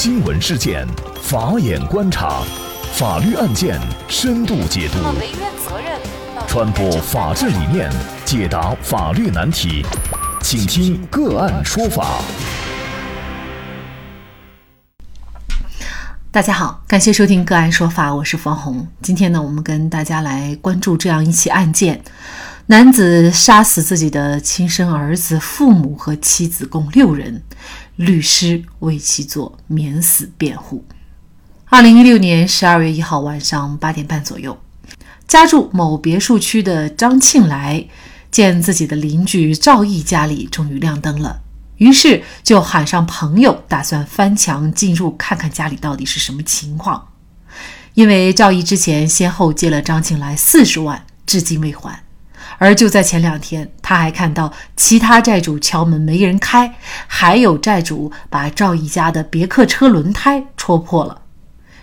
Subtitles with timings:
[0.00, 0.86] 新闻事件，
[1.20, 2.40] 法眼观察，
[2.92, 4.98] 法律案件深度解读，
[6.46, 7.90] 传播法治理念，
[8.24, 9.84] 解答法律难题，
[10.40, 12.20] 请听个案说法。
[16.30, 18.86] 大家好，感谢收听个案说法，我是方红。
[19.02, 22.04] 今天呢，我们跟大家来关注这样一起案件：
[22.66, 27.42] 男子杀死自己的亲生儿子、父母和妻子共六人。
[27.98, 30.84] 律师为其做免死辩护。
[31.66, 34.56] 二零一六年十二月一号晚上八点半左右，
[35.26, 37.86] 家住某别墅区的张庆来
[38.30, 41.40] 见自己的邻居赵毅家里终于亮灯了，
[41.78, 47.08] 于是就喊上朋友，打算翻墙进入看看家里到底是什么情况。
[47.94, 52.07] 因为赵毅之前先后借了张庆来四十万，至今未还。
[52.56, 56.74] 而就在前两天，他还看到其他债主敲门没人开，
[57.06, 61.22] 还有债主把赵毅家的别克车轮胎戳破了。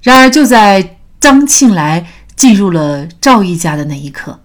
[0.00, 4.40] 然而，就在张庆来进入了赵毅家的那一刻，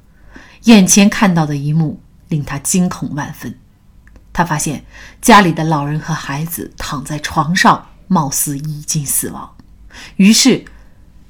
[0.64, 3.58] 眼前看到的一幕令他惊恐万分。
[4.34, 4.86] 他发现
[5.22, 9.56] 家里的老人和孩子躺在床上，貌似已经死亡。
[10.18, 10.64] 于是，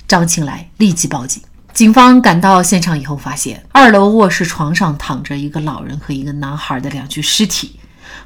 [0.08, 1.42] 张庆来立即报警。
[1.74, 7.80] 警方赶到现场以后，发现二楼卧室床上躺着一个老人和一个男孩的两具尸体，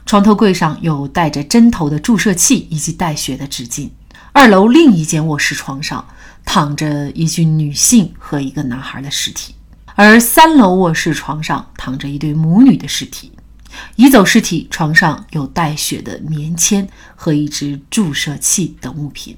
[0.05, 3.89] 床头柜上有带着针头的注射器以及带血的纸巾。
[4.31, 6.05] 二楼另一间卧室床上
[6.45, 9.53] 躺着一具女性和一个男孩的尸体，
[9.95, 13.33] 而三楼卧室床上躺着一对母女的尸体。
[13.97, 19.35] 移走尸体，床上有带血的棉签和一支注射器等物品。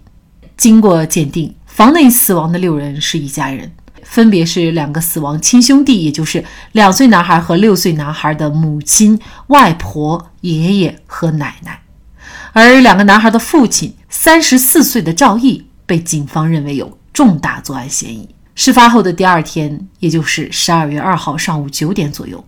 [0.56, 3.72] 经过鉴定，房内死亡的六人是一家人。
[4.04, 11.82] 分别是两个死亡亲兄弟，也就是两岁男孩和六岁男孩的母亲、外婆、爷爷和奶奶，
[12.52, 18.30] 而两个男孩的父亲三十四岁的赵毅被警方认为有重大作案嫌疑。
[18.56, 22.44] 事发后的第二天，也就是十二月二号上午九点左右，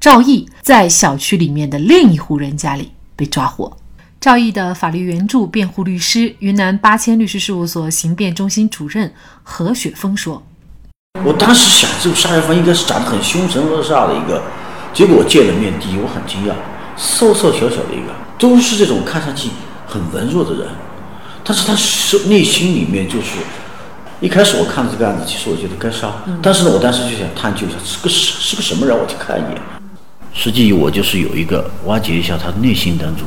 [0.00, 3.76] 赵毅在小区里面的另一户人家里被抓获。
[4.20, 9.12] 赵毅的法律援助辩护律师、云南八千律师事务所刑辩中心主任
[9.42, 10.44] 何雪峰说。
[11.24, 14.40] 我当时想，这个杀人犯应该是长得很凶神恶煞的一个，
[14.94, 16.52] 结果我见了面，第一我很惊讶，
[16.96, 19.50] 瘦瘦小小的一个，都是这种看上去
[19.86, 20.68] 很文弱的人，
[21.44, 23.38] 但是他是内心里面就是，
[24.20, 29.60] 一开始我看到这个案子，其实我觉得该杀，但是呢，我当时就想探究一下是个是是个什么人，我去看一眼。
[30.32, 33.26] 实际我就是有一个挖掘一下他内心当中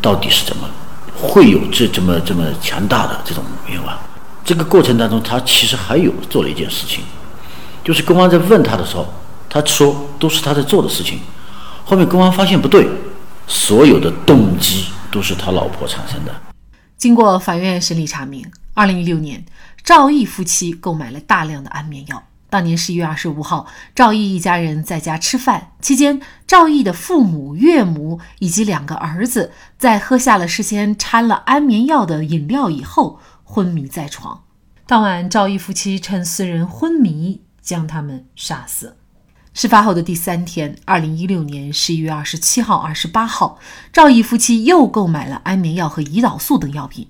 [0.00, 0.68] 到底是怎么
[1.14, 3.98] 会有这这么这么强大的这种愿望。
[4.44, 7.02] 这个过程当中，他其实还有做了一件事情。
[7.82, 9.06] 就是公安在问他的时候，
[9.48, 11.20] 他说都是他在做的事情。
[11.84, 12.88] 后面公安发现不对，
[13.46, 16.34] 所有的动机都是他老婆产生的。
[16.96, 18.44] 经过法院审理查明，
[18.74, 19.44] 二零一六年，
[19.82, 22.22] 赵毅夫妻购买了大量的安眠药。
[22.48, 34.42] 当年十一月二十五号，赵毅一家人在家吃饭期间，赵毅的父母、岳母以及两个儿子在喝下了事先掺了安眠药的饮料以后，昏迷在床。
[34.86, 37.44] 当晚，赵毅夫妻趁四人昏迷。
[37.64, 38.98] 将他们杀死。
[39.54, 43.58] 事发后的第三天，二零一六年十一月二十七号、二十八号，
[43.90, 47.08] 赵毅夫妻又购买了安眠药和胰岛素等药品。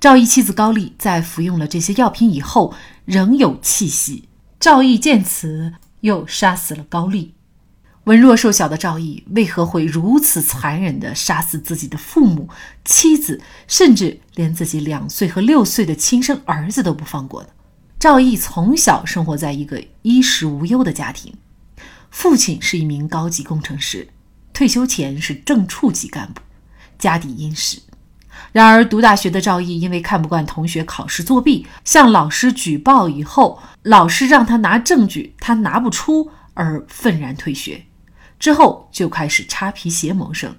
[0.00, 2.72] 赵毅妻子高丽在服用了这些药品以后，
[3.04, 4.26] 仍有气息。
[4.58, 7.34] 赵毅见此，又杀死了高丽。
[8.04, 12.48] 文弱瘦小的赵毅为何会如此残忍地杀死自己的父母、
[12.82, 17.48] 妻子，甚至连自己两岁和六岁的亲生儿子都不放过呢？
[17.98, 21.34] 赵毅从小生活在一个衣食无忧的家庭，
[22.10, 24.08] 父亲是一名高级工程师，
[24.54, 26.40] 退休前是正处级干部，
[26.98, 27.78] 家底殷实。
[28.52, 37.84] 然而，读大学的赵毅因为看不惯同学考试作弊，向老师举报以后，老师让他拿证据，他拿不出，而愤然退学。
[38.40, 40.52] 之后就开始擦皮鞋谋生。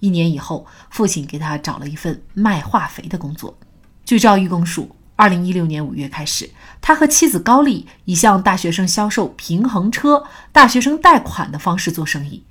[0.00, 3.56] 一年以后，父亲给他找了一份卖化肥的工作。
[4.04, 4.90] 据赵毅供述。
[5.14, 6.50] 二零一六年五月开始，
[6.80, 12.42] 他和妻子高丽以向大学生销售平衡车、大学生贷款的方式做生意，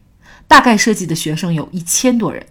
[0.48, 2.46] 大概涉及的学生有一千多人。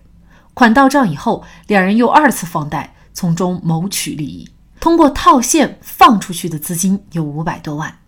[0.52, 4.50] 款到账以后，两人又二次放贷，从中谋取利益。
[4.78, 8.00] 通过套现放出去的资金有五百多万，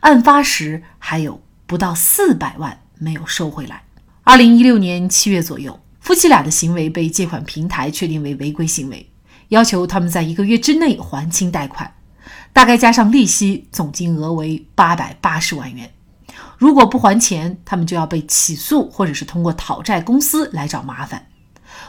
[0.00, 3.82] 案发时还有不到四百万没有收回来。
[4.24, 9.10] 二零一六年七月左右，夫妻俩的行为被借款平台确定为违规行为。
[9.48, 11.94] 要求他们在一个月之内还清贷款，
[12.52, 15.90] 大概加上利息，总金额为八百八十万元。
[16.58, 21.26] 如果不还钱，他们就要被起诉，或者是通过讨债公司来找麻烦。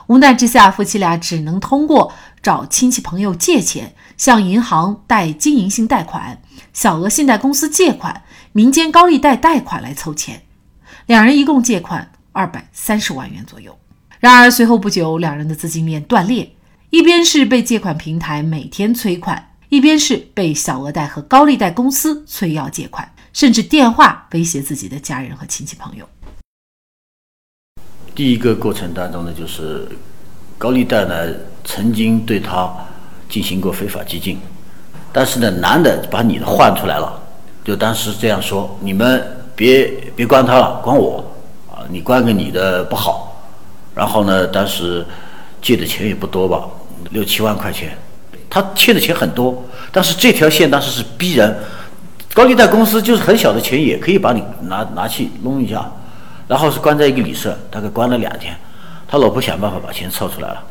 [0.07, 6.41] 无奈之下，夫妻俩只能通过找亲戚朋友借钱，向银行贷经营性贷款、
[6.71, 8.23] 小额信贷公司借款、
[8.53, 10.43] 民间高利贷贷款来凑钱。
[11.09, 13.75] 两人一共借款二百三十万元左右。
[14.19, 16.47] 然而随后不久，两人的资金链断裂，
[16.91, 26.07] 一边是被借款平台每天催款，一边是被小额贷和高利贷公司催要借款，甚至电话威胁自己的家人和亲戚朋友。
[28.13, 29.89] 第一个过程当中呢，就是
[30.59, 31.33] 高利贷呢
[31.63, 32.71] 曾经对他
[33.27, 34.37] 进行过非法激进，
[35.11, 37.19] 但是呢，男的把女的换出来了，
[37.65, 39.25] 就当时这样说：你们
[39.59, 41.21] 别别关他了，关我
[41.69, 41.83] 啊！
[41.89, 43.43] 你关个你的不好。
[43.93, 45.05] 然后呢，当时
[45.61, 46.63] 借的钱也不多吧，
[47.11, 47.97] 六七万块钱。
[48.49, 49.61] 他欠的钱很多，
[49.91, 51.53] 但是这条线当时是逼人，
[52.33, 55.91] 高利贷公司就是很小的钱也可以把你拿拿去弄一下。
[56.47, 58.55] 然后是关在一个旅社，大概关了两天，
[59.09, 60.63] 他老婆想办法把钱凑出来了。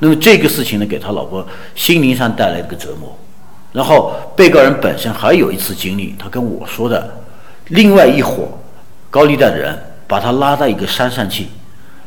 [0.00, 1.42] 那么这个事情呢，给他老婆
[1.74, 3.16] 心灵上带来一个折磨。
[3.72, 7.10] 然后被告人本身还有一次经历，他跟我说的，
[7.68, 8.48] 另外一伙
[9.10, 11.48] 高利贷的人把他拉到一个山上去，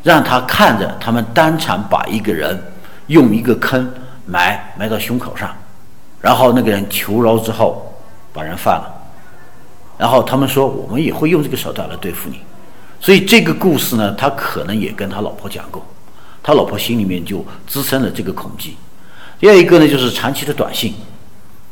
[0.03, 2.59] 让他看着他们当场把一个人
[3.07, 3.91] 用一个坑
[4.25, 5.55] 埋埋到胸口上，
[6.19, 7.93] 然后那个人求饶之后
[8.33, 8.97] 把人放了。
[9.97, 12.39] 然后他们说，我们也会用这个手段来对付你。
[12.99, 15.85] 所以这个故事呢，他可能也跟他老婆讲过，
[16.41, 18.75] 他老婆心里面就滋生了这个恐惧。
[19.39, 20.95] 第二一个呢，就是长期的短信，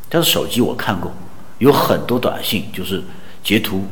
[0.10, 1.12] 他的手机我看过，
[1.58, 3.04] 有很多短信就是
[3.44, 3.84] 截图，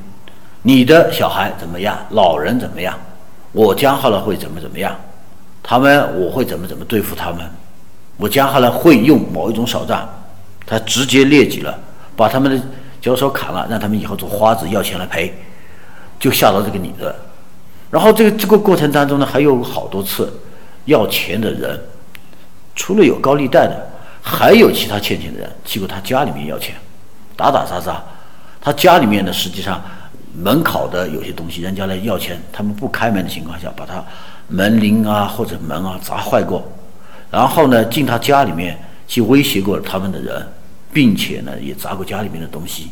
[0.61, 2.97] 你的小孩怎么样，老人怎么样，
[3.51, 4.95] 我加好了会怎么怎么样，
[5.63, 7.49] 他们我会怎么怎么对付他们，
[8.17, 10.07] 我加好了会用某一种手段，
[10.65, 11.77] 他直接列举了，
[12.15, 12.61] 把他们的
[12.99, 15.33] 脚手砍了，让他们以后做花子要钱来赔，
[16.19, 17.15] 就吓到这个女的。
[17.89, 20.31] 然后这个这个过程当中呢，还有好多次
[20.85, 21.79] 要钱的人，
[22.75, 23.89] 除了有高利贷的，
[24.21, 26.75] 还有其他欠钱的人去过他家里面要钱，
[27.35, 28.03] 打打杀杀。
[28.67, 29.81] 他家里面呢，实际上
[30.35, 34.03] 门口的有些东西，人家来要钱，他们不开门的情况下，把他
[34.49, 36.69] 门铃啊或者门啊砸坏过，
[37.31, 38.77] 然后呢进他家里面
[39.07, 40.45] 去威胁过他们的人，
[40.91, 42.89] 并且呢也砸过家里面的东西。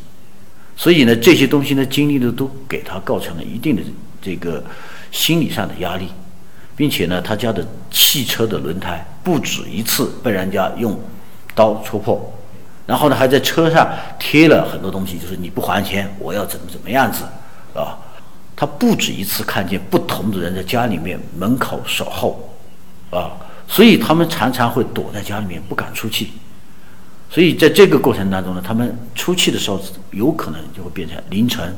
[0.77, 3.81] 所以呢这些东西呢经历的都给他构成了一定的。
[4.21, 4.63] 这个
[5.11, 6.07] 心理上的压力，
[6.77, 10.97] 并且呢，他家的汽车的轮胎不止一次被人家用
[11.53, 12.33] 刀戳破，
[12.85, 13.87] 然后呢，还在车上
[14.19, 17.23] 贴了很多东西，就是你不还钱，我要怎么怎么样子，
[17.73, 17.97] 啊，
[18.55, 22.55] 他不止一次看见不同的人在家里面门口守候，
[23.09, 23.31] 啊，
[23.67, 26.29] 所以他们常常会躲在家里面不敢出去，
[27.29, 29.81] 所以在这个过程当中呢，他们出去的时候
[30.11, 31.75] 有可能就会变成凌晨，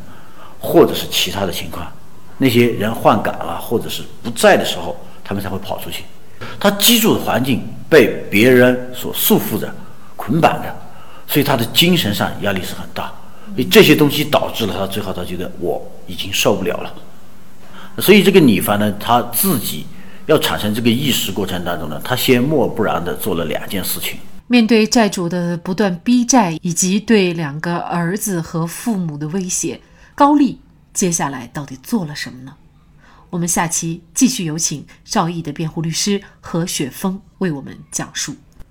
[0.60, 1.88] 或者是其他的情况。
[2.38, 6.03] 那些人换岗了，或者是不在的时候，他们才会跑出去。
[6.60, 9.74] 他居住的环境被别人所束缚着、
[10.15, 10.75] 捆绑着，
[11.27, 13.13] 所以他的精神上压力是很大。
[13.53, 16.94] 所以这些东西导致了他最后他觉得我已经受不了了。
[18.00, 19.85] 所以这个女方呢，他自己
[20.25, 24.18] 要产生这个意识过程当中呢，他先默不然的做了两件事情。
[24.47, 29.81] 面对债主的不断逼债，以及对两个儿子和父母的威胁，
[30.15, 30.59] 高丽。
[30.94, 32.56] 接下来到底做了什么呢？
[33.29, 38.35] 我们下期继续有请赵毅的辩护律师何雪峰为我们讲述。